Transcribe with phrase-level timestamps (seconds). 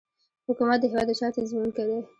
[0.47, 1.99] حکومت د هیواد د چارو تنظیمونکی دی